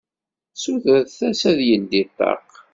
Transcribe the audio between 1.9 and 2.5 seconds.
ṭṭaq.